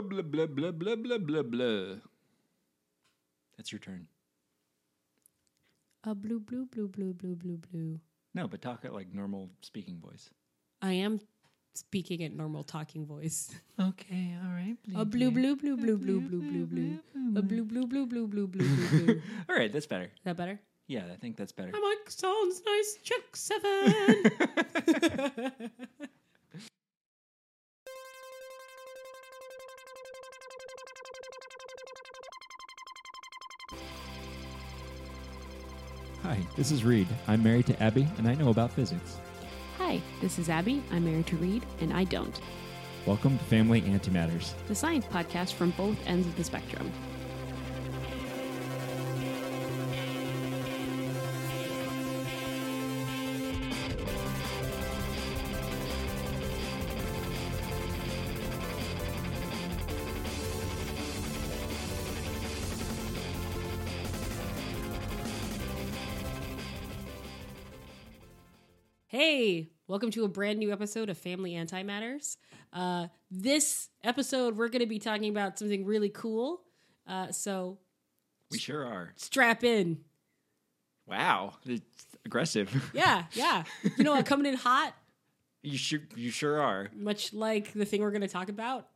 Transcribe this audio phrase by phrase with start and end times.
[0.00, 1.96] Blah blah blah blah blah blah blah.
[3.56, 4.06] That's your turn.
[6.04, 7.98] A blue, blue, blue, blue, blue, blue, blue.
[8.32, 10.30] No, but talk at like normal speaking voice.
[10.80, 11.18] I am
[11.74, 13.50] speaking at normal talking voice.
[13.80, 14.76] Okay, all right.
[14.94, 16.98] A blue, blue, blue, blue, blue, blue, blue, blue.
[17.36, 19.22] A blue, blue, blue, blue, blue, blue, blue, blue.
[19.48, 20.12] All right, that's better.
[20.24, 20.60] that better?
[20.86, 21.72] Yeah, I think that's better.
[21.74, 22.98] I'm like, sounds nice.
[23.02, 24.14] Check seven.
[36.28, 37.08] Hi, this is Reed.
[37.26, 39.16] I'm married to Abby, and I know about physics.
[39.78, 40.82] Hi, this is Abby.
[40.92, 42.38] I'm married to Reed, and I don't.
[43.06, 44.52] Welcome to Family Antimatters.
[44.66, 46.92] The science podcast from both ends of the spectrum.
[69.08, 72.36] Hey, welcome to a brand new episode of Family Antimatters.
[72.72, 76.60] Uh, this episode, we're going to be talking about something really cool.
[77.06, 77.78] Uh, so
[78.50, 79.12] We sure are.
[79.16, 80.00] strap in.
[81.06, 81.82] Wow, it's
[82.26, 82.90] aggressive.
[82.94, 83.64] Yeah, yeah.
[83.96, 84.26] You know what?
[84.26, 84.94] Coming in hot,
[85.62, 86.88] you sure you sure are.
[86.94, 88.88] much like the thing we're going to talk about,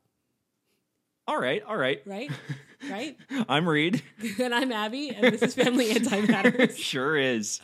[1.27, 2.03] All right, all right.
[2.05, 2.31] right?
[2.91, 3.17] Right?
[3.49, 4.03] I'm Reed.
[4.39, 6.77] and I'm Abby, and this is Family Antimatters.
[6.77, 7.63] sure is.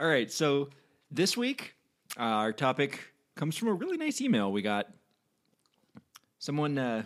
[0.00, 0.70] All right, so
[1.14, 1.74] this week
[2.18, 2.98] uh, our topic
[3.36, 4.88] comes from a really nice email we got.
[6.40, 7.04] Someone uh,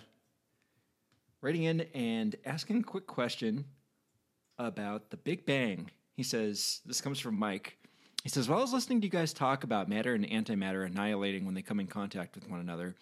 [1.42, 3.66] writing in and asking a quick question
[4.58, 5.90] about the Big Bang.
[6.16, 7.76] He says, This comes from Mike.
[8.22, 11.44] He says, While I was listening to you guys talk about matter and antimatter annihilating
[11.44, 12.96] when they come in contact with one another,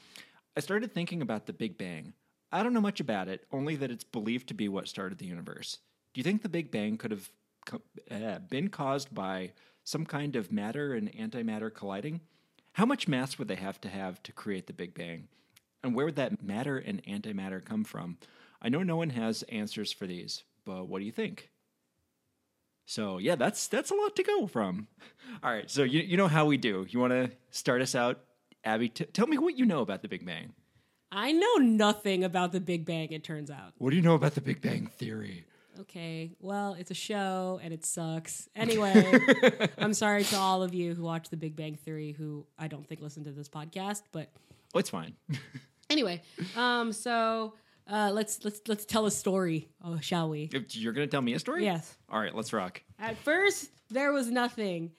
[0.57, 2.15] I started thinking about the Big Bang.
[2.51, 5.27] I don't know much about it, only that it's believed to be what started the
[5.27, 5.79] universe.
[6.15, 7.31] Do you think the Big Bang could have
[7.65, 9.53] co- uh, been caused by
[9.87, 12.21] some kind of matter and antimatter colliding?
[12.73, 15.29] How much mass would they have to have to create the Big Bang?
[15.83, 18.19] And where would that matter and antimatter come from?
[18.61, 21.51] I know no one has answers for these, but what do you think?
[22.85, 24.89] So yeah, that's that's a lot to go from.
[25.43, 26.87] All right, so you you know how we do.
[26.89, 28.21] You want to start us out,
[28.65, 28.89] Abby?
[28.89, 30.53] T- tell me what you know about the Big Bang.
[31.13, 33.73] I know nothing about the Big Bang, it turns out.
[33.79, 35.45] What do you know about the Big Bang theory?
[35.81, 38.49] Okay, well, it's a show and it sucks.
[38.57, 39.19] Anyway,
[39.79, 42.87] I'm sorry to all of you who watch The Big Bang Theory who I don't
[42.87, 44.31] think listen to this podcast, but
[44.75, 45.15] Oh, it's fine.
[45.91, 46.23] anyway,
[46.57, 47.55] um, so
[47.91, 50.51] uh, let's let's let's tell a story, oh, shall we?
[50.71, 51.65] You're gonna tell me a story?
[51.65, 51.97] Yes.
[52.11, 52.83] All right, let's rock.
[52.99, 54.93] At first, there was nothing,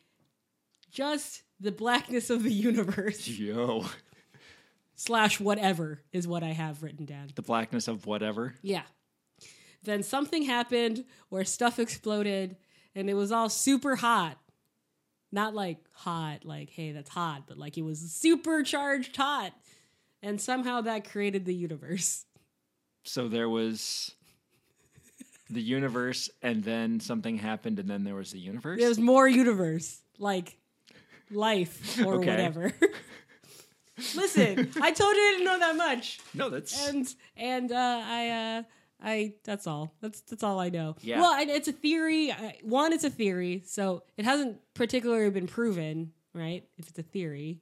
[0.91, 3.85] just the blackness of the universe Yo,
[4.95, 7.27] slash whatever is what I have written down.
[7.35, 8.55] the blackness of whatever.
[8.61, 8.83] Yeah.
[9.87, 12.57] Then something happened where stuff exploded
[12.93, 14.37] and it was all super hot.
[15.31, 19.53] Not like hot, like, hey, that's hot, but like it was supercharged hot.
[20.21, 22.25] And somehow that created the universe.
[23.05, 24.11] So there was
[25.49, 28.79] the universe, and then something happened, and then there was the universe.
[28.79, 30.57] There was more universe, like
[31.31, 32.27] life or Okay.
[32.31, 32.73] whatever.
[34.15, 36.19] Listen, I told you I didn't know that much.
[36.33, 38.63] no, that's and and uh, I uh,
[39.01, 39.93] I that's all.
[40.01, 40.95] That's that's all I know.
[41.01, 41.21] Yeah.
[41.21, 42.33] Well, and it's a theory.
[42.63, 46.67] One, it's a theory, so it hasn't particularly been proven, right?
[46.77, 47.61] If it's a theory,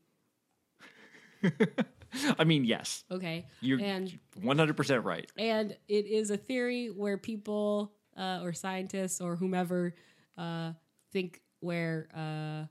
[2.40, 3.46] I mean, yes, okay.
[3.62, 5.30] you're and 100 percent right.
[5.38, 9.94] and it is a theory where people uh, or scientists or whomever
[10.38, 10.72] uh,
[11.12, 12.66] think where uh,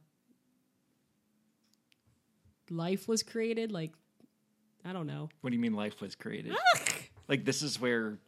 [2.70, 3.72] life was created.
[3.72, 3.92] Like
[4.84, 5.28] I don't know.
[5.40, 6.54] What do you mean life was created?
[7.28, 8.18] like this is where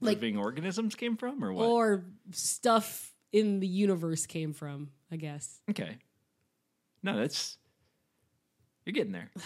[0.00, 1.66] Like- living organisms came from, or what?
[1.66, 4.90] Or stuff in the universe came from.
[5.12, 5.60] I guess.
[5.68, 5.96] okay,
[7.02, 7.58] no, that's
[8.86, 9.30] you're getting there.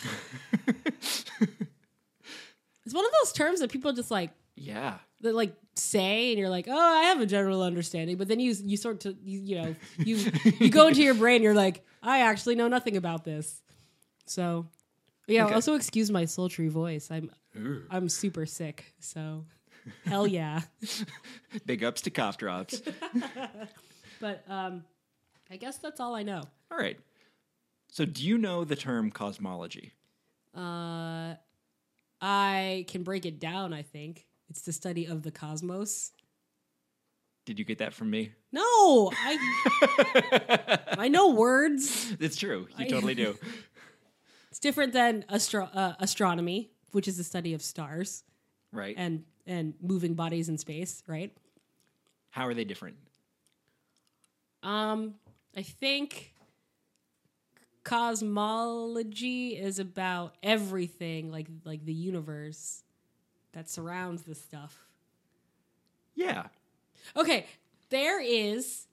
[2.86, 6.50] It's one of those terms that people just like yeah, that like say and you're
[6.50, 9.62] like, "Oh, I have a general understanding." But then you you sort to you, you
[9.62, 10.16] know, you
[10.60, 13.62] you go into your brain, you're like, "I actually know nothing about this."
[14.26, 14.66] So,
[15.26, 15.54] yeah, Okay.
[15.54, 17.10] also excuse my sultry voice.
[17.10, 17.84] I'm Ooh.
[17.90, 18.92] I'm super sick.
[19.00, 19.46] So,
[20.06, 20.60] hell yeah.
[21.66, 22.80] big ups to cough drops.
[24.20, 24.84] But um
[25.50, 26.42] I guess that's all I know.
[26.70, 26.98] All right.
[27.90, 29.92] So, do you know the term cosmology?
[30.56, 31.34] Uh
[32.20, 34.26] I can break it down, I think.
[34.48, 36.12] It's the study of the cosmos.
[37.44, 38.32] Did you get that from me?
[38.52, 42.14] No, I I know words.
[42.20, 42.68] It's true.
[42.78, 43.36] You I- totally do.
[44.50, 48.22] It's different than astro- uh, astronomy, which is the study of stars
[48.72, 48.94] right?
[48.96, 51.32] and and moving bodies in space, right?
[52.30, 52.96] How are they different?
[54.62, 55.14] Um,
[55.56, 56.34] I think
[57.84, 62.82] cosmology is about everything, like like the universe
[63.52, 64.86] that surrounds the stuff.
[66.14, 66.46] Yeah.
[67.16, 67.46] Okay,
[67.90, 68.86] there is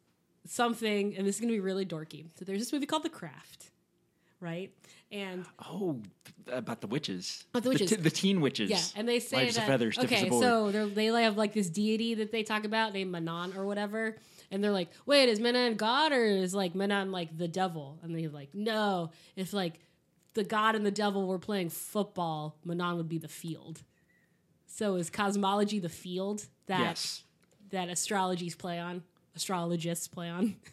[0.45, 2.25] something, and this is gonna be really dorky.
[2.37, 3.70] So there's this movie called The Craft,
[4.41, 4.73] right?
[5.11, 6.01] And Oh,
[6.47, 7.45] about the witches.
[7.45, 7.89] Oh, about the witches.
[7.91, 8.69] te- the teen witches.
[8.69, 12.31] yeah, and they say Lives that feathers, okay, so they have like this deity that
[12.31, 14.17] they talk about named Manon or whatever,
[14.49, 17.99] and they're like, wait, is Manon God or is like Manon like the devil?
[18.03, 19.79] And they're like, no, if like
[20.33, 23.83] the God and the devil were playing football, Manon would be the field.
[24.65, 27.23] So is cosmology the field that yes.
[27.71, 29.03] that astrologies play on?
[29.35, 30.55] Astrologists play on?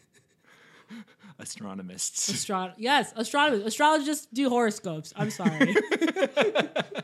[1.41, 2.29] Astronomists.
[2.31, 3.65] Astro- yes, astronomers.
[3.65, 5.13] Astrologists do horoscopes.
[5.17, 5.75] I'm sorry.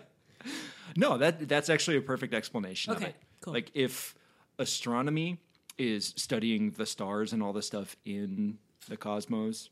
[0.97, 3.15] no, that that's actually a perfect explanation of it.
[3.41, 3.53] cool.
[3.55, 4.15] Like if
[4.59, 5.39] astronomy
[5.79, 8.59] is studying the stars and all the stuff in
[8.89, 9.71] the cosmos,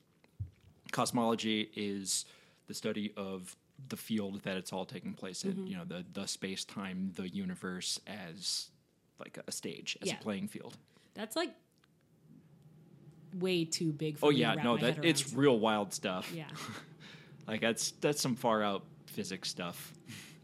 [0.90, 2.24] cosmology is
[2.66, 3.56] the study of
[3.88, 5.52] the field that it's all taking place in.
[5.52, 5.66] Mm-hmm.
[5.66, 8.68] You know, the the space time, the universe as
[9.18, 10.14] like a stage, as Yeah.
[10.14, 10.76] a playing field.
[11.14, 11.50] That's like
[13.34, 16.32] way too big for Oh yeah, no, that it's real wild stuff.
[16.34, 16.46] yeah.
[17.48, 19.92] Like that's that's some far out physics stuff.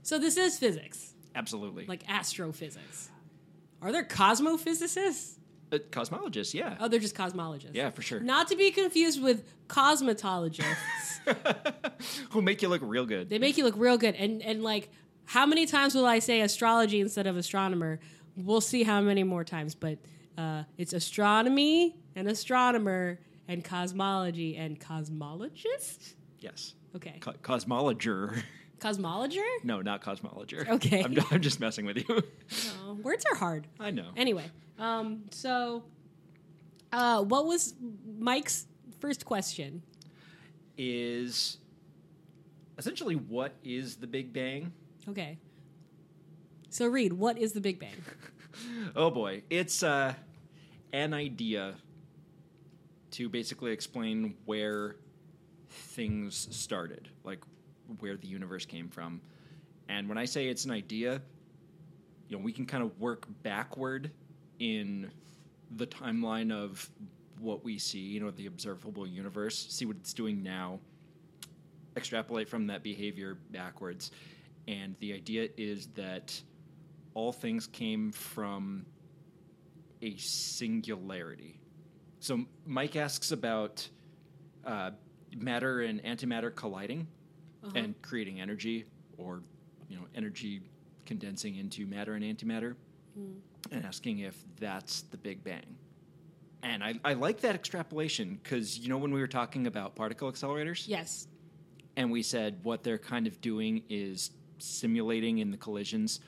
[0.03, 1.87] So this is physics, Absolutely.
[1.87, 3.09] like astrophysics.
[3.81, 5.37] Are there cosmophysicists?
[5.73, 6.77] uh, cosmologists, yeah.
[6.81, 7.75] Oh, they're just cosmologists.
[7.75, 8.21] Yeah, for sure.
[8.21, 10.75] Not to be confused with cosmetologists.
[12.31, 13.29] Who make you look real good.
[13.29, 14.15] they make you look real good.
[14.15, 14.91] And and like,
[15.25, 18.01] how many times will I say astrology instead of astronomer?
[18.37, 19.75] We'll see how many more times.
[19.75, 19.99] But
[20.37, 26.15] uh, it's astronomy and astronomer and cosmology and cosmologist.
[26.41, 26.75] yes.
[26.97, 28.43] Okay, Co- cosmologer.
[28.81, 29.45] cosmologer.
[29.63, 30.69] No, not cosmologer.
[30.69, 31.03] Okay.
[31.05, 32.23] I'm, I'm just messing with you.
[32.87, 33.67] Oh, words are hard.
[33.79, 34.09] I know.
[34.17, 34.45] Anyway,
[34.79, 35.85] um, so
[36.93, 37.75] uh, what was
[38.19, 38.67] Mike's
[39.01, 39.83] first question?
[40.79, 41.59] Is
[42.79, 44.73] essentially what is the Big Bang?
[45.09, 45.39] Okay.
[46.71, 47.93] So Reed, what is the Big Bang?
[48.97, 50.15] Oh boy, it's uh,
[50.93, 51.75] an idea
[53.19, 54.95] to basically explain where
[55.69, 57.41] things started, like
[57.99, 59.21] where the universe came from.
[59.89, 61.21] And when I say it's an idea,
[62.29, 64.13] you know, we can kind of work backward
[64.61, 65.11] in
[65.73, 66.89] the timeline of
[67.41, 70.79] what we see, you know, the observable universe, see what it's doing now,
[71.97, 74.13] extrapolate from that behavior backwards.
[74.69, 76.41] And the idea is that
[77.15, 78.87] all things came from
[80.03, 81.59] a singularity.
[82.21, 83.89] So Mike asks about
[84.65, 84.91] uh,
[85.37, 87.07] matter and antimatter colliding
[87.65, 87.73] uh-huh.
[87.77, 88.85] and creating energy,
[89.17, 89.43] or
[89.89, 90.63] you know, energy
[91.07, 92.75] condensing into matter and antimatter,
[93.15, 93.33] hmm.
[93.71, 95.77] and asking if that's the Big Bang.
[96.63, 100.31] And I, I like that extrapolation because you know when we were talking about particle
[100.31, 101.29] accelerators, Yes.
[101.97, 106.21] and we said what they're kind of doing is simulating in the collisions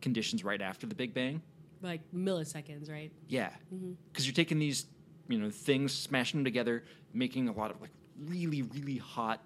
[0.00, 1.42] conditions right after the Big Bang.
[1.80, 3.12] Like milliseconds, right?
[3.28, 3.92] Yeah, mm-hmm.
[4.12, 4.86] because you're taking these,
[5.28, 7.90] you know, things, smashing them together, making a lot of like
[8.26, 9.42] really, really hot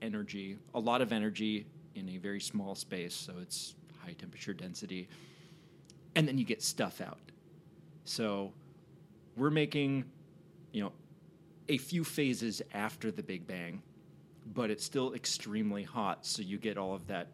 [0.00, 3.14] energy, a lot of energy in a very small space.
[3.14, 3.74] So it's
[4.04, 5.08] high temperature density,
[6.14, 7.18] and then you get stuff out.
[8.04, 8.52] So
[9.36, 10.04] we're making,
[10.72, 10.92] you know,
[11.68, 13.82] a few phases after the Big Bang,
[14.54, 16.26] but it's still extremely hot.
[16.26, 17.28] So you get all of that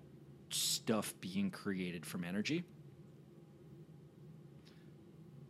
[0.50, 2.64] stuff being created from energy.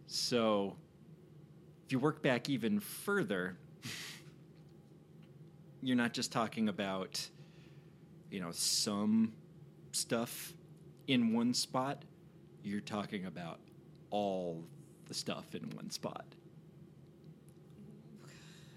[0.07, 0.77] So,
[1.89, 3.57] if you work back even further,
[5.81, 7.27] you're not just talking about,
[8.31, 9.33] you know, some
[9.93, 10.53] stuff
[11.07, 12.05] in one spot.
[12.63, 13.61] You're talking about
[14.11, 14.63] all
[15.07, 16.27] the stuff in one spot.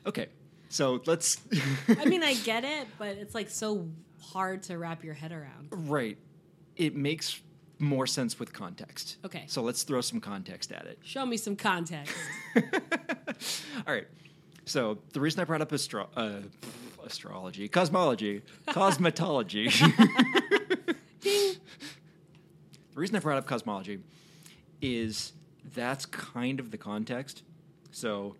[0.05, 0.27] Okay,
[0.69, 1.35] so let's.
[1.89, 3.89] I mean, I get it, but it's like so
[4.21, 5.67] hard to wrap your head around.
[5.71, 6.17] right.
[6.77, 7.41] It makes
[7.81, 9.17] more sense with context.
[9.25, 9.43] Okay.
[9.47, 11.00] So let's throw some context at it.
[11.03, 12.15] Show me some context.
[12.55, 14.07] All right.
[14.65, 16.41] So the reason I brought up astro- uh,
[17.03, 19.71] astrology, cosmology, cosmetology.
[22.93, 24.00] The reason I brought up cosmology
[24.81, 25.31] is
[25.73, 27.43] that's kind of the context.
[27.91, 28.35] So,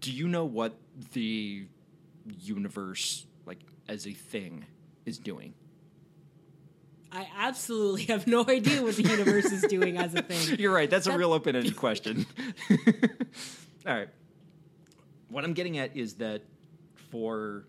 [0.00, 0.76] do you know what
[1.12, 1.66] the
[2.40, 4.64] universe, like as a thing,
[5.06, 5.54] is doing?
[7.10, 10.58] I absolutely have no idea what the universe is doing as a thing.
[10.58, 10.90] You're right.
[10.90, 12.26] That's a real open-ended question.
[13.86, 14.08] All right.
[15.28, 16.42] What I'm getting at is that
[17.10, 17.64] for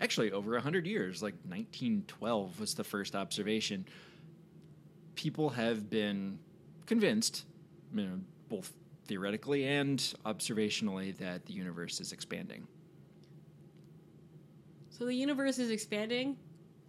[0.00, 3.86] actually over 100 years, like 1912 was the first observation.
[5.14, 6.38] People have been
[6.86, 7.44] convinced,
[7.92, 8.72] you know, both
[9.06, 12.66] theoretically and observationally, that the universe is expanding.
[14.90, 16.36] So the universe is expanding,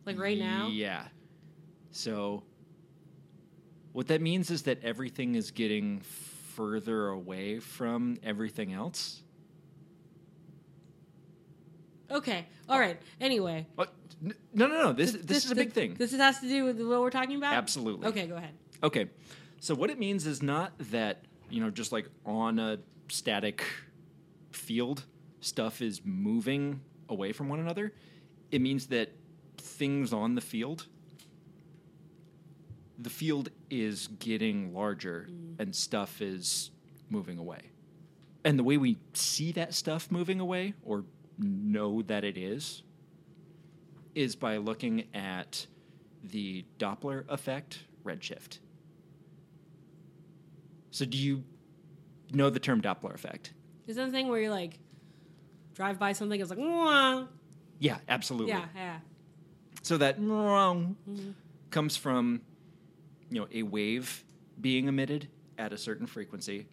[0.06, 0.68] like right now.
[0.68, 1.06] Yeah.
[1.92, 2.44] So,
[3.94, 9.22] what that means is that everything is getting further away from everything else.
[12.12, 12.46] Okay.
[12.68, 13.00] All right.
[13.22, 13.94] Anyway, What?
[14.22, 14.94] No, no, no.
[14.94, 15.94] This this, is a big thing.
[15.94, 17.54] This has to do with what we're talking about.
[17.54, 18.08] Absolutely.
[18.08, 18.28] Okay.
[18.28, 18.54] Go ahead.
[18.84, 19.10] Okay.
[19.60, 22.80] So what it means is not that, you know, just like on a
[23.10, 23.64] static
[24.52, 25.06] field,
[25.42, 27.94] stuff is moving away from one another.
[28.52, 29.12] It means that
[29.58, 30.88] things on the field
[33.00, 35.60] the field is getting larger mm.
[35.60, 36.72] and stuff is
[37.10, 37.62] moving away.
[38.44, 41.06] And the way we see that stuff moving away or
[41.38, 42.84] know that it is
[44.16, 45.66] is by looking at
[46.24, 48.60] the Doppler effect redshift.
[50.92, 51.44] So, do you
[52.32, 53.54] know the term Doppler effect?
[53.88, 54.80] Is that the thing where you like
[55.74, 56.40] drive by something?
[56.40, 57.26] It's like, Wah.
[57.80, 58.52] Yeah, absolutely.
[58.52, 58.98] yeah, yeah.
[59.84, 61.32] So that mm-hmm.
[61.70, 62.42] comes from
[63.30, 64.24] you know a wave
[64.60, 66.68] being emitted at a certain frequency,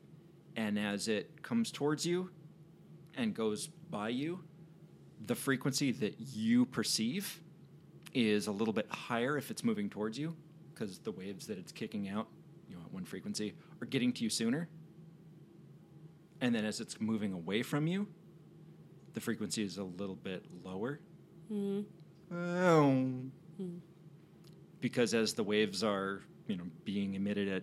[0.56, 2.30] and as it comes towards you
[3.16, 4.40] and goes by you,
[5.26, 7.40] the frequency that you perceive
[8.14, 10.34] is a little bit higher if it's moving towards you,
[10.72, 12.28] because the waves that it's kicking out,
[12.68, 14.68] you know, at one frequency, are getting to you sooner.
[16.40, 18.06] And then as it's moving away from you,
[19.14, 21.00] the frequency is a little bit lower.
[22.32, 23.06] Oh.
[24.80, 27.62] Because as the waves are, you know, being emitted at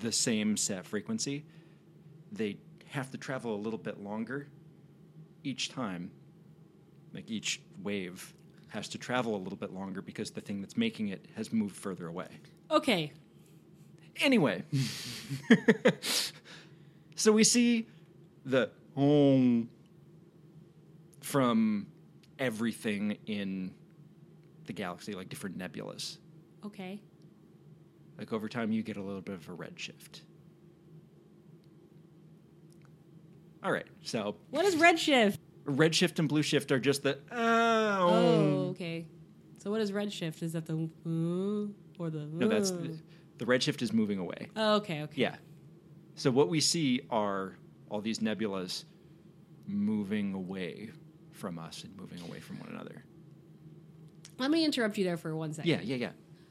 [0.00, 1.44] the same set frequency,
[2.32, 2.56] they
[2.86, 4.46] have to travel a little bit longer
[5.42, 6.10] each time.
[7.12, 8.34] Like each wave
[8.68, 11.76] has to travel a little bit longer because the thing that's making it has moved
[11.76, 12.28] further away.
[12.70, 13.12] Okay.
[14.20, 14.62] Anyway,
[17.16, 17.88] so we see
[18.44, 19.68] the home
[21.20, 21.86] from
[22.38, 23.72] everything in
[24.66, 26.18] the galaxy, like different nebulas.
[26.64, 27.00] Okay.
[28.18, 30.20] Like over time, you get a little bit of a redshift.
[33.62, 35.38] All right, so What is redshift?
[35.64, 38.68] redshift and blue shift are just the Oh, oh.
[38.70, 39.06] okay.
[39.58, 40.42] So what is redshift?
[40.42, 40.74] Is that the
[41.06, 42.26] uh, or the?
[42.26, 42.76] No, that's uh?
[42.76, 42.98] the,
[43.38, 44.48] the redshift is moving away.
[44.56, 45.02] Oh, okay.
[45.04, 45.22] Okay.
[45.22, 45.36] Yeah.
[46.16, 47.56] So what we see are
[47.88, 48.84] all these nebulas
[49.66, 50.90] moving away
[51.32, 53.04] from us and moving away from one another.
[54.38, 55.70] Let me interrupt you there for one second.
[55.70, 56.10] Yeah, yeah, yeah.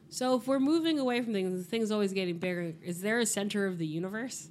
[0.09, 2.73] So if we're moving away from things, things always getting bigger.
[2.83, 4.49] Is there a center of the universe?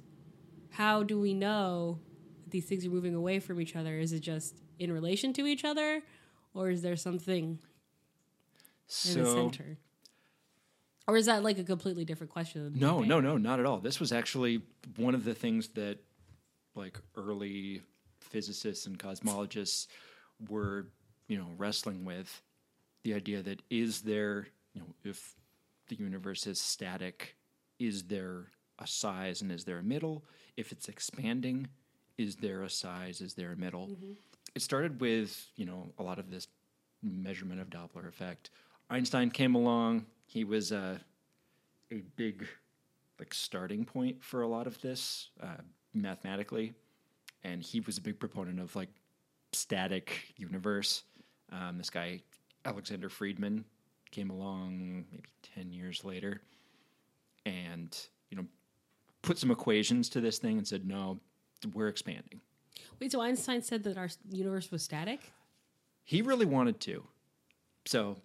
[0.71, 1.99] How do we know
[2.43, 3.97] that these things are moving away from each other?
[3.97, 6.01] Is it just in relation to each other,
[6.53, 7.59] or is there something
[9.05, 9.77] in the center?
[11.07, 12.73] Or is that like a completely different question?
[12.75, 13.79] no, no, no, not at all.
[13.79, 14.61] This was actually
[14.95, 15.99] one of the things that
[16.75, 17.81] like early
[18.19, 19.87] physicists and cosmologists
[20.49, 20.87] were,
[21.27, 22.41] you know, wrestling with
[23.03, 25.35] the idea that is there, you know, if
[25.97, 27.35] the universe is static,
[27.79, 28.47] is there
[28.79, 30.23] a size and is there a middle?
[30.57, 31.67] If it's expanding,
[32.17, 33.21] is there a size?
[33.21, 33.89] Is there a middle?
[34.55, 36.47] It started with, you know, a lot of this
[37.01, 38.49] measurement of Doppler effect.
[38.89, 40.05] Einstein came along.
[40.25, 40.97] He was uh,
[41.91, 42.47] a big
[43.19, 45.61] like starting point for a lot of this uh,
[45.93, 46.73] mathematically,
[47.43, 48.89] and he was a big proponent of like
[49.51, 51.03] static universe.
[51.51, 52.21] Um, this guy
[52.65, 53.63] Alexander Friedmann
[54.13, 56.41] came along maybe ten years later,
[57.45, 57.97] and
[58.29, 58.45] you know
[59.21, 61.19] put some equations to this thing and said no,
[61.73, 62.39] we're expanding.
[62.99, 65.19] Wait, so Einstein said that our universe was static?
[66.03, 67.03] He really wanted to.
[67.85, 68.17] So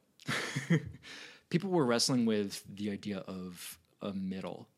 [1.50, 4.68] people were wrestling with the idea of a middle.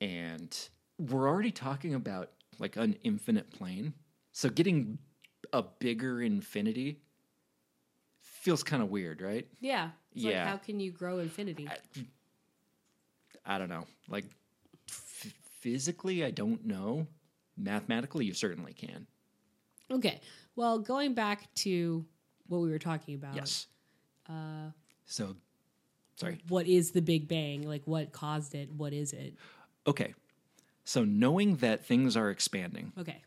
[0.00, 0.56] And
[0.98, 3.94] we're already talking about like an infinite plane.
[4.32, 4.98] So getting
[5.52, 7.00] a bigger infinity
[8.46, 9.44] feels kind of weird, right?
[9.58, 9.90] Yeah.
[10.14, 10.44] It's Yeah.
[10.44, 11.68] Like how can you grow infinity?
[13.44, 13.88] I don't know.
[14.08, 14.24] Like
[14.88, 17.08] f- physically, I don't know.
[17.56, 19.08] Mathematically, you certainly can.
[19.90, 20.20] Okay.
[20.54, 22.06] Well, going back to
[22.46, 23.34] what we were talking about.
[23.34, 23.66] Yes.
[24.28, 24.70] Uh,
[25.06, 25.34] so,
[26.14, 26.38] sorry.
[26.46, 27.62] What is the Big Bang?
[27.62, 28.70] Like, what caused it?
[28.70, 29.34] What is it?
[29.88, 30.14] Okay.
[30.84, 33.22] So, knowing that things are expanding, Okay.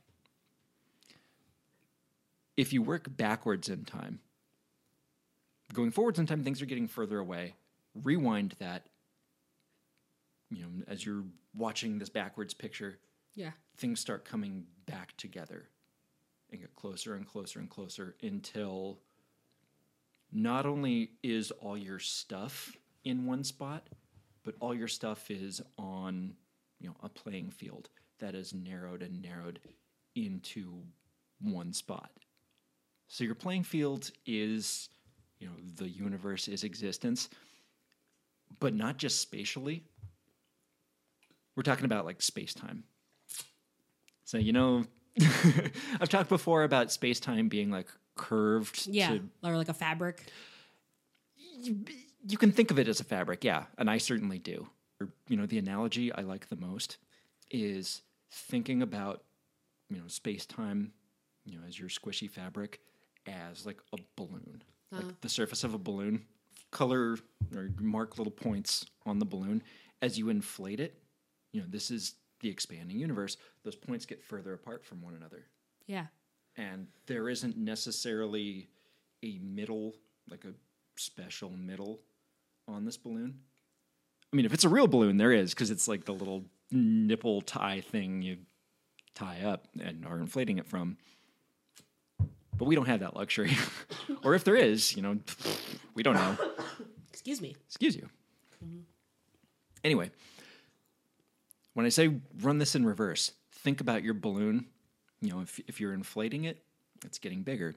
[2.55, 4.19] if you work backwards in time,
[5.73, 7.55] going forward in time, things are getting further away.
[8.03, 8.87] Rewind that,
[10.49, 11.23] you know, as you're
[11.53, 12.99] watching this backwards picture,
[13.35, 13.51] Yeah.
[13.77, 15.69] things start coming back together
[16.51, 18.99] and get closer and closer and closer until
[20.31, 23.87] not only is all your stuff in one spot,
[24.43, 26.35] but all your stuff is on,
[26.79, 29.59] you know, a playing field that is narrowed and narrowed
[30.15, 30.83] into
[31.39, 32.11] one spot.
[33.07, 34.89] So your playing field is,
[35.39, 37.29] you know, the universe is existence,
[38.59, 39.83] but not just spatially.
[41.55, 42.83] We're talking about like space time.
[44.25, 44.83] So, you know,
[45.99, 50.31] I've talked before about space time being like curved Yeah, to or like a fabric.
[51.61, 54.67] you can think of it as a fabric, yeah, and I certainly do.
[55.27, 56.97] You know, the analogy I like the most
[57.51, 59.23] is thinking about,
[59.89, 60.91] you know, space time,
[61.45, 62.79] you know, as your squishy fabric,
[63.25, 65.11] as like a balloon, like uh-huh.
[65.21, 66.25] the surface of a balloon.
[66.71, 67.17] Color
[67.55, 69.63] or mark little points on the balloon
[70.01, 71.01] as you inflate it.
[71.51, 73.37] You know, this is the expanding universe.
[73.63, 75.45] Those points get further apart from one another
[75.87, 76.05] Yeah.
[76.55, 78.69] and there isn't necessarily
[79.23, 79.95] a middle,
[80.29, 80.53] like a
[80.95, 82.01] special middle
[82.67, 83.39] on this balloon.
[84.31, 87.41] I mean, if it's a real balloon, there is because it's like the little nipple
[87.41, 88.37] tie thing you
[89.15, 90.97] tie up and are inflating it from.
[92.59, 93.57] But we don't have that luxury,
[94.23, 95.17] or if there is, you know,
[95.95, 96.37] we don't know.
[97.09, 97.55] Excuse me.
[97.67, 98.07] Excuse you.
[99.83, 100.11] Anyway,
[101.73, 104.65] when I say run this in reverse, think about your balloon.
[105.21, 106.61] You know, if, if you're inflating it,
[107.05, 107.75] it's getting bigger.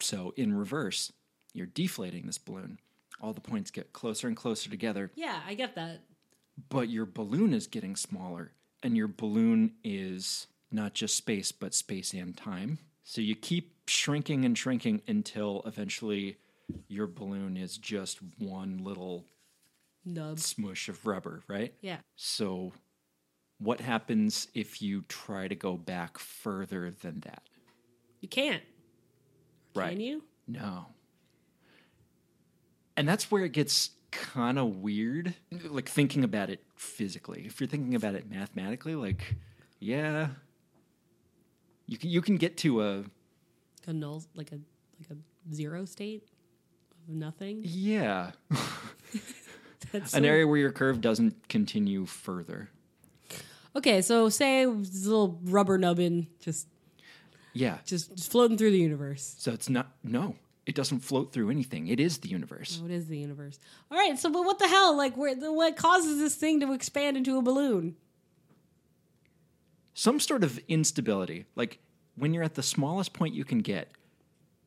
[0.00, 1.12] So in reverse,
[1.52, 2.78] you're deflating this balloon.
[3.20, 6.00] All the points get closer and closer together, Yeah, I get that.
[6.70, 8.52] but your balloon is getting smaller,
[8.82, 12.78] and your balloon is not just space, but space and time.
[13.02, 16.36] So you keep shrinking and shrinking until eventually
[16.88, 19.24] your balloon is just one little
[20.04, 20.44] Nubs.
[20.46, 21.74] smush of rubber, right?
[21.80, 21.98] Yeah.
[22.16, 22.72] So,
[23.58, 27.42] what happens if you try to go back further than that?
[28.20, 28.62] You can't.
[29.74, 29.90] Right.
[29.90, 30.22] Can you?
[30.46, 30.86] No.
[32.96, 35.34] And that's where it gets kind of weird.
[35.64, 37.44] Like thinking about it physically.
[37.46, 39.36] If you're thinking about it mathematically, like,
[39.78, 40.28] yeah,
[41.90, 43.04] you can you can get to a
[43.86, 44.58] A null, like a
[45.00, 46.22] like a zero state
[47.08, 47.60] of nothing.
[47.64, 48.30] yeah
[49.92, 52.70] That's an so- area where your curve doesn't continue further.
[53.74, 56.66] Okay, so say this little rubber nubbin just
[57.52, 57.78] Yeah.
[57.84, 59.34] just, just floating through the universe.
[59.38, 60.36] So it's not no.
[60.66, 61.88] It doesn't float through anything.
[61.88, 62.78] It is the universe.
[62.80, 63.58] What is the universe?
[63.90, 64.96] All right, so but what the hell?
[64.96, 67.96] Like, where what causes this thing to expand into a balloon?
[69.94, 71.46] Some sort of instability.
[71.56, 71.78] Like
[72.16, 73.90] when you're at the smallest point you can get,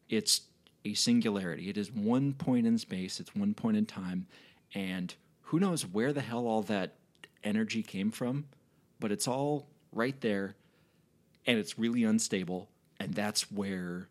[0.09, 0.41] it's
[0.85, 1.69] a singularity.
[1.69, 4.27] It is one point in space, it's one point in time,
[4.73, 6.95] and who knows where the hell all that
[7.43, 8.45] energy came from,
[8.99, 10.55] but it's all right there
[11.45, 14.07] and it's really unstable, and that's where,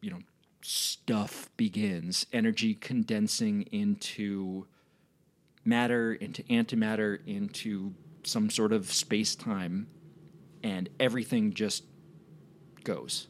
[0.00, 0.18] you know,
[0.60, 2.26] stuff begins.
[2.32, 4.66] Energy condensing into
[5.64, 9.86] matter, into antimatter, into some sort of space time
[10.64, 11.84] and everything just
[12.82, 13.28] goes.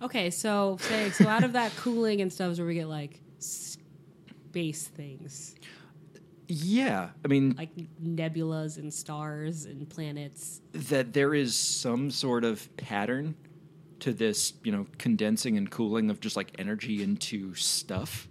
[0.00, 3.20] Okay, so say so out of that cooling and stuff is where we get like
[3.40, 5.56] space things,
[6.46, 7.70] Yeah, I mean like
[8.02, 10.60] nebulas and stars and planets.
[10.72, 13.34] that there is some sort of pattern
[14.00, 18.28] to this, you know, condensing and cooling of just like energy into stuff.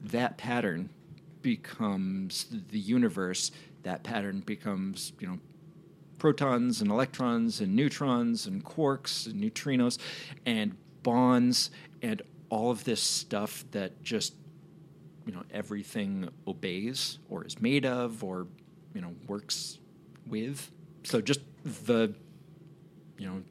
[0.00, 0.90] That pattern
[1.42, 3.50] becomes the universe.
[3.82, 5.38] That pattern becomes, you know,
[6.22, 9.98] protons and electrons and neutrons and quarks and neutrinos
[10.46, 11.68] and bonds
[12.00, 14.32] and all of this stuff that just
[15.26, 18.46] you know everything obeys or is made of or
[18.94, 19.80] you know works
[20.28, 20.70] with.
[21.02, 22.14] So just the
[23.18, 23.42] you know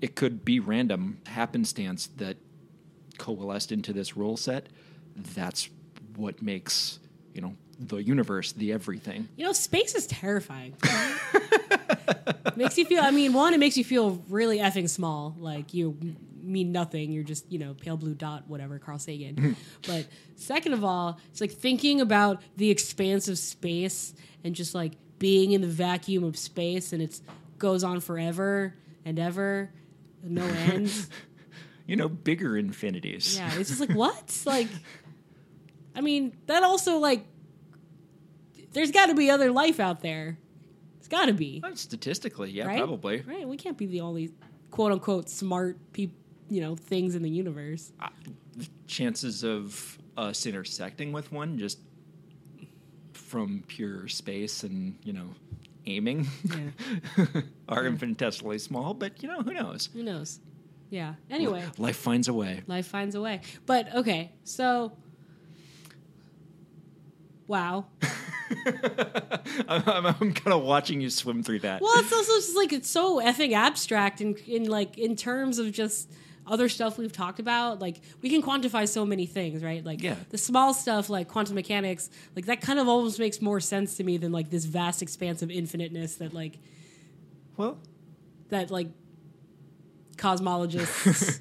[0.00, 2.36] it could be random happenstance that
[3.18, 4.68] coalesced into this rule set.
[5.16, 5.68] That's
[6.14, 7.00] what makes
[7.32, 9.28] you know the universe the everything.
[9.34, 10.76] You know, space is terrifying.
[12.56, 13.02] makes you feel.
[13.02, 15.34] I mean, one, it makes you feel really effing small.
[15.38, 15.96] Like you
[16.42, 17.12] mean nothing.
[17.12, 19.56] You're just you know pale blue dot, whatever, Carl Sagan.
[19.86, 24.92] but second of all, it's like thinking about the expanse of space and just like
[25.18, 27.20] being in the vacuum of space, and it
[27.58, 29.70] goes on forever and ever,
[30.22, 30.92] no end.
[31.86, 34.42] you know bigger infinities Yeah, it's just like what?
[34.46, 34.68] Like,
[35.94, 37.24] I mean, that also like,
[38.72, 40.38] there's got to be other life out there.
[41.14, 42.78] Got to be, uh, statistically yeah right?
[42.78, 43.46] probably Right?
[43.48, 44.32] We can't be the only
[44.70, 46.16] quote unquote smart people,
[46.48, 47.92] you know, things in the universe.
[48.00, 48.08] Uh,
[48.56, 51.78] the chances of us intersecting with one just
[53.12, 55.28] from pure space and you know
[55.86, 57.26] aiming Yeah.
[57.68, 60.40] are infinitesimally small but you know who knows Who knows?
[60.90, 61.14] Yeah.
[61.30, 62.62] Anyway, Life finds a way.
[62.68, 63.40] life finds a way.
[63.66, 64.92] But okay, so
[67.48, 67.86] wow.
[69.68, 71.80] I'm, I'm, I'm kind of watching you swim through that.
[71.80, 75.72] Well, it's also just like it's so effing abstract in in like in terms of
[75.72, 76.10] just
[76.46, 77.80] other stuff we've talked about.
[77.80, 79.82] Like we can quantify so many things, right?
[79.84, 80.16] Like Yeah.
[80.30, 84.04] the small stuff like quantum mechanics, like that kind of almost makes more sense to
[84.04, 86.58] me than like this vast expanse of infiniteness that like
[87.56, 87.78] Well,
[88.50, 88.88] that like
[90.16, 91.40] cosmologists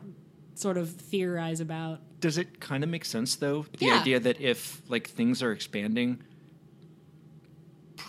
[0.54, 2.00] sort of theorize about.
[2.20, 3.66] does it kind of make sense though?
[3.78, 4.00] The Yeah.
[4.00, 6.22] idea that if like things are expanding,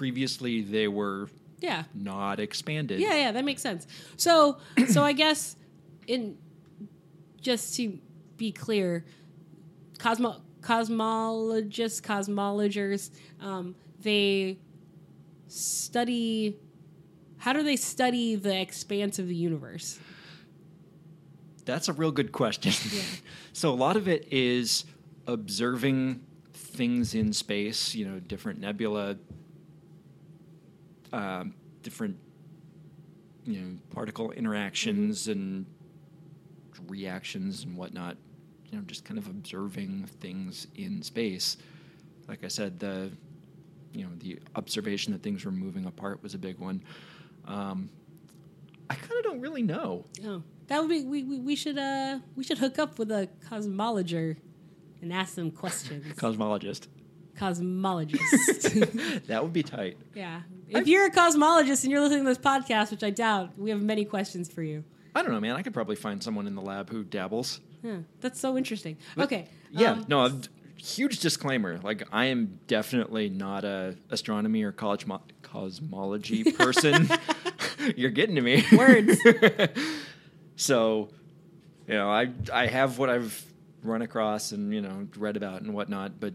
[0.02, 1.84] previously they were Yeah.
[1.94, 3.00] not expanded.
[3.00, 3.86] Yeah, yeah, that makes sense.
[4.18, 5.56] So, so I guess
[6.08, 6.40] in
[7.40, 8.00] just to
[8.36, 9.06] be clear,
[10.00, 14.58] cosmo cosmologists, cosmologers, um, they
[15.48, 16.58] study.
[17.38, 20.00] How do they study the expanse of the universe?
[21.66, 22.72] That's a real good question.
[23.54, 24.84] so a lot of it is
[25.28, 26.22] observing
[26.54, 29.18] things in space, you know, different nebula,
[31.13, 32.17] um, different
[33.45, 35.65] you know particle interactions and
[36.88, 38.17] reactions and whatnot.
[38.71, 41.58] You know, just kind of observing things in space.
[42.28, 43.12] Like I said, the
[43.93, 46.84] you know the observation that things were moving apart was a big one.
[47.45, 47.89] Um,
[48.89, 50.06] I kind of don't really know.
[50.26, 53.28] Oh, that would be we, we, we should uh we should hook up with a
[53.50, 54.38] cosmologer
[55.02, 56.06] and ask them questions.
[56.15, 56.88] Cosmologist.
[57.36, 59.26] Cosmologist.
[59.28, 59.97] that would be tight.
[60.13, 60.41] yeah.
[60.73, 63.81] If you're a cosmologist and you're listening to this podcast, which I doubt, we have
[63.81, 64.84] many questions for you.
[65.13, 65.55] I don't know, man.
[65.55, 67.60] I could probably find someone in the lab who dabbles.
[67.84, 68.97] Yeah, that's so interesting.
[69.17, 69.47] Okay.
[69.71, 71.79] Yeah, um, no, d- huge disclaimer.
[71.79, 77.10] Like, I am definitely not a astronomy or college mo- cosmology person.
[77.97, 78.63] You're getting to me.
[78.71, 79.19] Words.
[80.55, 81.10] so,
[81.88, 83.43] you know, I I have what I've
[83.84, 86.34] run across and you know read about and whatnot, but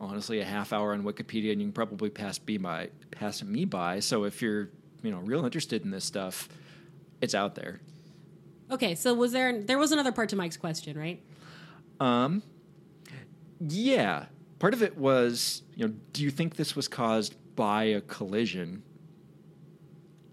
[0.00, 3.64] honestly, a half hour on Wikipedia and you can probably pass me by pass me
[3.64, 4.00] by.
[4.00, 4.70] So if you're
[5.02, 6.48] you know real interested in this stuff,
[7.20, 7.80] it's out there.
[8.70, 11.22] Okay, so was there there was another part to Mike's question, right?
[12.00, 12.42] Um,
[13.60, 14.26] yeah.
[14.58, 18.82] Part of it was, you know, do you think this was caused by a collision?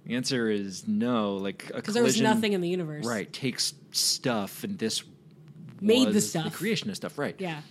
[0.06, 1.36] The answer is no.
[1.38, 3.06] Like a Because there was nothing in the universe.
[3.06, 3.32] right?
[3.32, 5.04] Takes stuff, and this
[5.82, 6.45] Made the stuff.
[6.45, 7.36] the creation of stuff, right?
[7.39, 7.62] Yeah.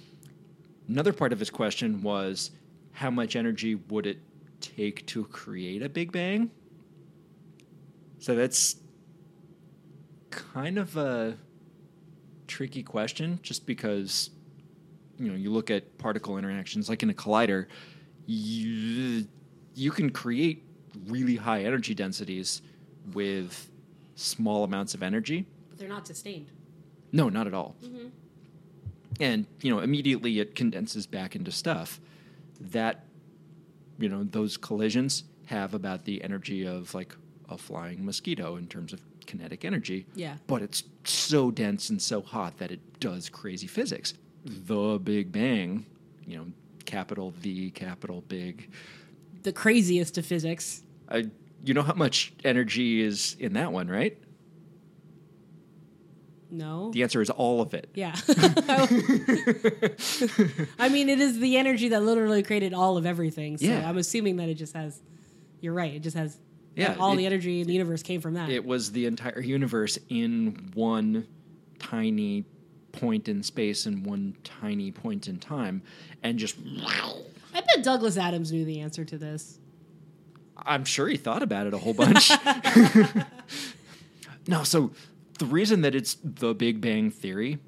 [0.89, 2.51] Another part of his question was,
[2.93, 4.19] how much energy would it
[4.61, 6.51] take to create a Big Bang?
[8.19, 8.77] So that's
[10.31, 11.37] kind of a
[12.47, 14.31] tricky question, just because
[15.19, 17.67] you know you look at particle interactions, like in a collider,
[18.27, 19.27] you
[19.75, 20.65] you can create
[21.07, 22.63] really high energy densities
[23.13, 23.71] with
[24.15, 25.47] small amounts of energy.
[25.69, 26.51] But they're not sustained.
[27.13, 27.77] No, not at all.
[27.85, 28.09] Mm-hmm.
[29.21, 32.01] And you know, immediately it condenses back into stuff.
[32.61, 33.05] That
[33.99, 37.15] you know, those collisions have about the energy of like
[37.49, 40.07] a flying mosquito in terms of kinetic energy.
[40.15, 40.37] Yeah.
[40.47, 44.15] But it's so dense and so hot that it does crazy physics.
[44.45, 45.87] The Big Bang,
[46.27, 46.47] you know,
[46.85, 48.71] capital V, capital Big.
[49.43, 50.83] The craziest of physics.
[51.09, 51.31] I,
[51.65, 54.19] you know how much energy is in that one, right?
[56.57, 56.91] No.
[56.93, 57.91] The answer is all of it.
[57.95, 58.15] yeah.
[60.79, 63.59] I mean, it is the energy that literally created all of everything.
[63.59, 63.89] So Yeah.
[63.89, 65.01] I'm assuming that it just has.
[65.61, 65.95] You're right.
[65.95, 66.39] It just has.
[66.77, 68.51] Yeah, All it- the energy in the universe came from that.
[68.51, 71.27] It was the entire universe in one
[71.79, 72.45] tiny
[72.93, 75.83] point in space and one tiny point in time,
[76.23, 77.17] and just wow.
[77.55, 79.59] I bet Douglas Adams knew the answer to this.
[80.57, 82.31] I'm sure he thought about it a whole bunch.
[84.49, 84.91] no, so
[85.39, 87.59] the reason that it's the Big Bang Theory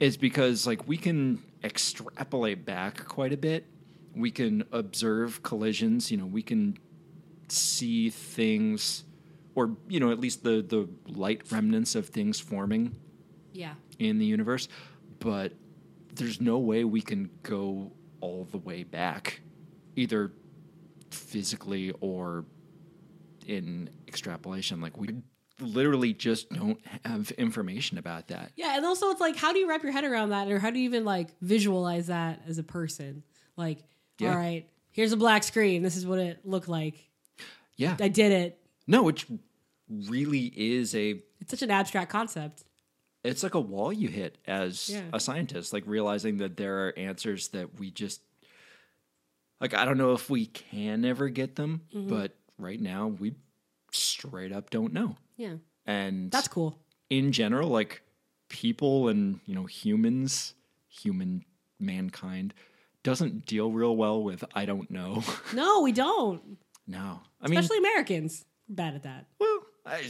[0.00, 3.66] is because like we can extrapolate back quite a bit.
[4.14, 6.78] We can observe collisions, you know, we can
[7.48, 9.04] see things
[9.54, 12.94] or you know, at least the the light remnants of things forming
[13.52, 13.74] Yeah.
[13.98, 14.68] in the universe,
[15.18, 15.52] but
[16.14, 19.40] there's no way we can go all the way back,
[19.96, 20.32] either
[21.10, 22.44] physically or
[23.46, 24.80] in extrapolation.
[24.80, 25.08] Like we
[25.60, 28.52] literally just don't have information about that.
[28.56, 30.70] Yeah, and also it's like, how do you wrap your head around that, or how
[30.70, 33.22] do you even like visualize that as a person?
[33.56, 33.78] Like,
[34.18, 34.30] Yeah.
[34.30, 35.82] all right, here's a black screen.
[35.82, 37.08] This is what it looked like.
[37.76, 38.58] Yeah, I did it.
[38.86, 39.26] no, which
[39.88, 41.20] really is a.
[41.40, 42.64] It's such an abstract concept.
[43.24, 45.02] It's like a wall you hit as Yeah.
[45.12, 48.20] a scientist, like realizing that there are answers that we just
[49.60, 49.74] like.
[49.74, 52.08] I don't know if we can ever get them, Mm-hmm.
[52.08, 53.34] but right now we
[53.92, 55.16] straight up don't know.
[55.36, 56.78] Yeah, And that's cool.
[57.10, 58.02] in general, like
[58.48, 60.54] people and you know humans,
[60.88, 61.44] human
[61.78, 62.54] mankind
[63.02, 65.22] doesn't deal real well with I don't know.
[65.52, 66.58] No, we don't.
[66.86, 68.44] no, I mean, Especially Americans.
[68.68, 69.26] Bad at that.
[69.38, 70.02] well, I,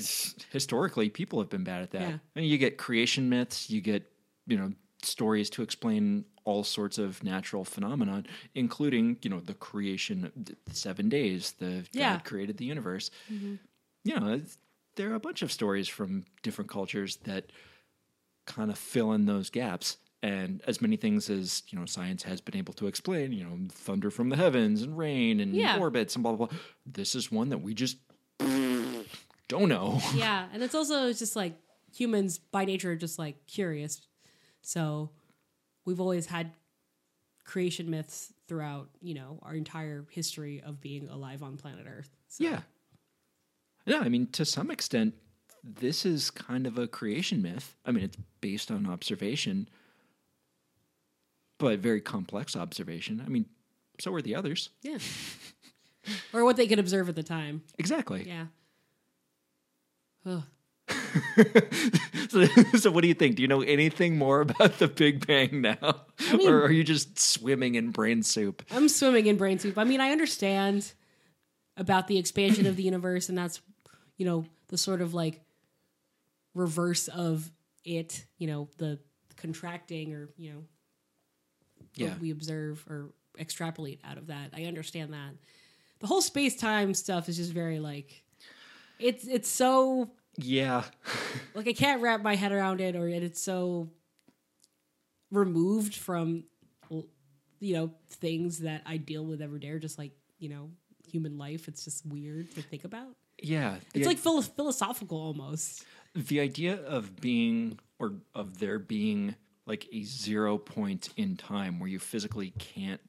[0.50, 2.00] historically, people have been bad at that.
[2.00, 2.18] Yeah.
[2.34, 4.10] I mean, you get creation myths, you get
[4.46, 10.32] you know stories to explain all sorts of natural phenomenon, including you know the creation,
[10.36, 12.12] the seven days, the Yeah.
[12.14, 13.10] God created the universe.
[13.30, 13.56] Mm-hmm.
[14.04, 14.56] You know, it's-
[14.96, 17.52] there are a bunch of stories from different cultures that
[18.46, 19.98] kind of fill in those gaps.
[20.22, 23.58] And as many things as you know, science has been able to explain, you know,
[23.70, 25.78] thunder from the heavens and rain and Yeah.
[25.78, 26.58] orbits and blah blah blah.
[26.84, 27.98] This is one that we just
[29.48, 30.00] don't know.
[30.14, 31.54] Yeah, and it's also just like
[31.94, 34.00] humans by nature are just like curious.
[34.62, 35.10] So
[35.84, 36.52] we've always had
[37.44, 42.10] creation myths throughout, you know, our entire history of being alive on planet Earth.
[42.28, 42.60] So, Yeah.
[43.86, 45.14] Yeah, I mean, to some extent,
[45.62, 47.76] this is kind of a creation myth.
[47.84, 49.68] I mean, it's based on observation,
[51.58, 53.22] but very complex observation.
[53.24, 53.46] I mean,
[54.00, 54.70] so are the others.
[54.82, 54.98] Yeah.
[56.32, 57.62] or what they could observe at the time.
[57.78, 58.24] Exactly.
[58.26, 58.46] Yeah.
[60.26, 60.42] Ugh.
[62.28, 62.44] so,
[62.78, 63.36] so, what do you think?
[63.36, 66.02] Do you know anything more about the Big Bang now?
[66.32, 68.62] mean- or are you just swimming in brain soup?
[68.70, 69.78] I'm swimming in brain soup.
[69.78, 70.92] I mean, I understand
[71.76, 73.60] about the expansion of the universe, and that's,
[74.16, 75.42] you know, the sort of like
[76.54, 77.50] reverse of
[77.84, 78.98] it, you know, the
[79.36, 80.64] contracting or, you know,
[81.94, 82.08] Yeah.
[82.10, 84.50] what we observe or extrapolate out of that.
[84.54, 85.34] I understand that.
[86.00, 88.22] The whole space time stuff is just very like,
[88.98, 90.84] it's it's so Yeah.
[91.54, 93.90] like I can't wrap my head around it, or it's so
[95.30, 96.44] removed from
[97.58, 100.70] you know things that I deal with every day, or just like you know
[101.10, 101.68] human life.
[101.68, 103.16] It's just weird to think about.
[103.42, 103.76] Yeah.
[103.94, 105.84] It's The- like philo- philosophical almost.
[106.14, 109.34] the idea of being or of there being
[109.66, 113.00] like a zero point in time where you physically can't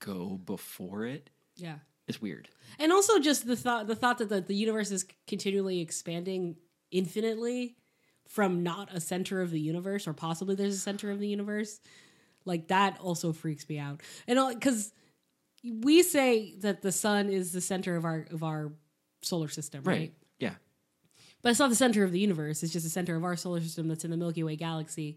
[0.00, 1.78] go before it Yeah.
[2.06, 2.50] It's weird.
[2.78, 6.56] and also just the thought the thought that the, the universe is continually expanding
[6.90, 7.76] infinitely
[8.28, 11.80] from not a center of the universe or possibly there's a center of the universe
[12.44, 14.92] like that also freaks me out and because
[15.62, 18.72] we say that the sun is the center of our of our
[19.24, 20.54] solar system right, Yeah.
[21.42, 23.60] but it's not the center of the universe it's just the center of our solar
[23.60, 25.16] system that's in the milky way galaxy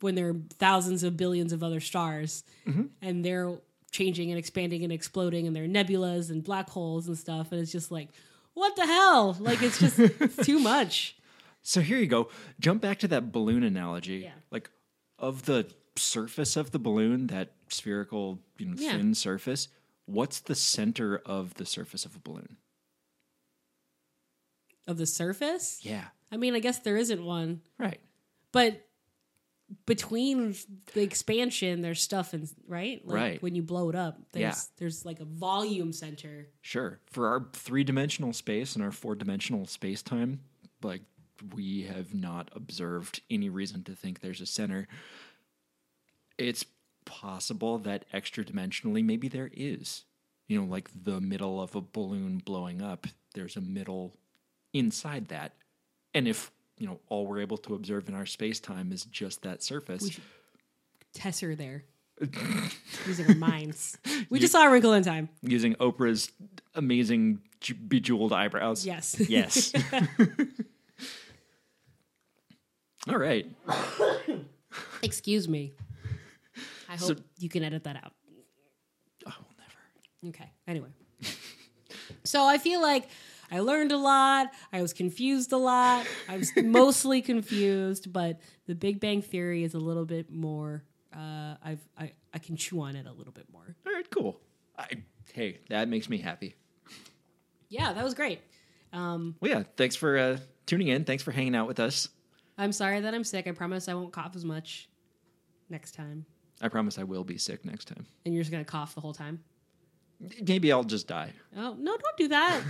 [0.00, 2.86] when there are thousands of billions of other stars mm-hmm.
[3.02, 3.58] and they're
[3.90, 7.60] changing and expanding and exploding and there are nebulas and black holes and stuff and
[7.60, 8.08] it's just like
[8.54, 11.16] what the hell like it's just it's too much
[11.62, 12.28] So here you go.
[12.60, 14.18] Jump back to that balloon analogy.
[14.18, 14.30] Yeah.
[14.50, 14.70] Like
[15.18, 15.66] of the
[15.96, 18.92] surface of the balloon, that spherical, you know, Yeah.
[18.92, 19.68] thin surface,
[20.06, 22.56] what's the center of the surface of a balloon?
[24.88, 26.04] Of the surface Yeah.
[26.32, 28.00] i mean i guess there isn't one Right.
[28.52, 28.84] but
[29.86, 30.54] between
[30.94, 33.42] the expansion there's stuff and right like Right.
[33.42, 34.60] when you blow it up there's Yeah.
[34.78, 37.00] there's like a volume center Sure.
[37.06, 40.40] For our three dimensional space and our four dimensional space time,
[40.82, 41.02] like
[41.54, 44.88] we have not observed any reason to think there's a center.
[46.36, 46.64] It's
[47.04, 50.04] possible that extra dimensionally, maybe there is.
[50.46, 54.18] You know, like the middle of a balloon blowing up, there's a middle
[54.72, 55.52] inside that.
[56.14, 59.42] And if, you know, all we're able to observe in our space time is just
[59.42, 60.22] that surface, we should
[61.14, 61.84] tesser there
[63.06, 63.96] using our minds
[64.28, 66.30] we just saw a wrinkle in time using Oprah's
[66.74, 68.84] amazing ju- bejeweled eyebrows.
[68.84, 69.72] yes Yes.
[73.08, 73.46] All right.
[75.02, 75.72] excuse me
[76.88, 78.12] i hope So- you can edit that out
[79.26, 80.30] Oh, never.
[80.36, 80.50] Okay.
[80.66, 80.88] Anyway.
[82.24, 83.08] so I feel like
[83.50, 84.52] I learned a lot.
[84.72, 86.06] I was confused a lot.
[86.28, 90.82] I was mostly confused, but the Big Bang Theory is a little bit more.
[91.14, 93.74] Uh, I've I, I can chew on it a little bit more.
[93.86, 94.40] All right, cool.
[94.78, 94.86] I,
[95.32, 96.54] hey, that makes me happy.
[97.68, 98.40] Yeah, that was great.
[98.92, 101.04] Um, Well, yeah, thanks for uh, tuning in.
[101.04, 102.08] Thanks for hanging out with us.
[102.56, 103.46] I'm sorry that I'm sick.
[103.46, 104.88] I promise I won't cough as much
[105.68, 106.24] next time.
[106.60, 108.06] I promise I will be sick next time.
[108.24, 109.40] And you're just gonna cough the whole time.
[110.46, 111.32] Maybe I'll just die.
[111.56, 112.60] Oh no, don't do that.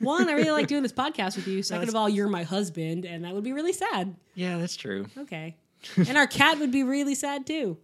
[0.00, 1.62] One, I really like doing this podcast with you.
[1.62, 4.14] Second of all, you're my husband, and that would be really sad.
[4.34, 5.06] Yeah, that's true.
[5.16, 5.56] Okay.
[5.96, 7.78] and our cat would be really sad too.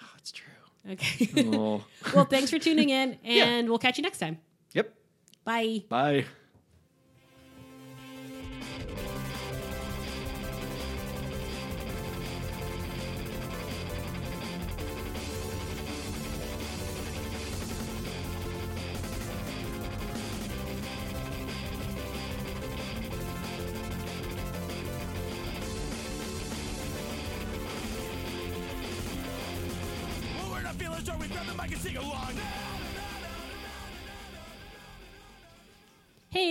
[0.00, 0.46] Oh, That's true.
[0.90, 1.28] Okay.
[1.56, 4.38] Oh, well, thanks for tuning in, and we'll catch you next time.
[4.72, 4.92] yep.
[5.44, 5.84] Bye.
[5.88, 6.24] Bye.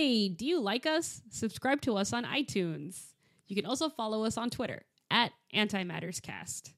[0.08, 1.20] Hey, do you like us?
[1.28, 3.12] Subscribe to us on iTunes.
[3.46, 6.72] You can also follow us on Twitter at AntimattersCast.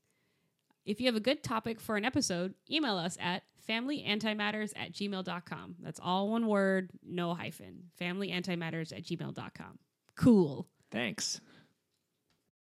[0.84, 5.76] If you have a good topic for an episode, email us at familyantimatters at gmail.com.
[5.78, 7.84] That's all one word, no hyphen.
[8.00, 9.78] Familyantimatters at gmail.com.
[10.16, 10.66] Cool.
[10.90, 11.40] Thanks.